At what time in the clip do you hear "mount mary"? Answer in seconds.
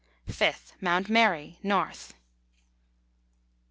0.81-1.59